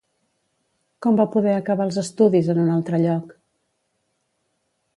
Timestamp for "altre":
2.77-3.03